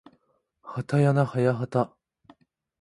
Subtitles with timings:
[0.63, 1.95] はたやなはやはた